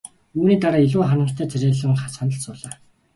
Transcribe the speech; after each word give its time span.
Үүний 0.39 0.57
дараа 0.63 0.81
илүү 0.87 1.03
ханамжтай 1.09 1.45
царайлан 1.51 1.95
сандалд 2.15 2.43
суулаа. 2.45 2.75